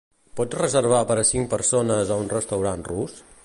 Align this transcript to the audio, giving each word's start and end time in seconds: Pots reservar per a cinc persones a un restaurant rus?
Pots 0.39 0.57
reservar 0.61 1.01
per 1.11 1.17
a 1.23 1.25
cinc 1.33 1.51
persones 1.53 2.15
a 2.17 2.21
un 2.25 2.33
restaurant 2.35 2.91
rus? 2.93 3.19